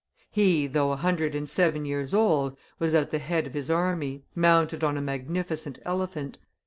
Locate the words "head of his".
3.19-3.69